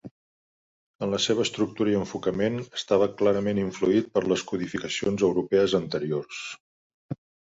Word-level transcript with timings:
En 1.07 1.11
la 1.15 1.17
seva 1.25 1.43
estructura 1.47 1.91
i 1.91 1.97
enfocament 1.97 2.57
estava 2.79 3.09
clarament 3.19 3.61
influït 3.65 4.09
per 4.15 4.25
les 4.31 4.45
codificacions 4.53 5.27
europees 5.31 5.79
anteriors. 5.81 6.43